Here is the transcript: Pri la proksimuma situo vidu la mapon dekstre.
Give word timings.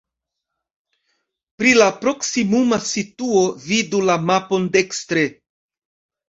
Pri 1.59 1.73
la 1.79 1.89
proksimuma 2.05 2.79
situo 2.93 3.45
vidu 3.67 4.01
la 4.09 4.17
mapon 4.31 4.67
dekstre. 4.79 5.29